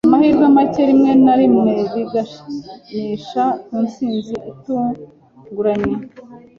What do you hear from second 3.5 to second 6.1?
ku ntsinzi itunguranye.